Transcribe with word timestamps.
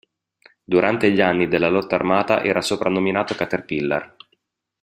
Durante 0.65 1.11
gli 1.11 1.21
anni 1.21 1.47
della 1.47 1.69
lotta 1.69 1.93
armata 1.93 2.43
era 2.43 2.61
soprannominato 2.61 3.35
"caterpillar". 3.35 4.15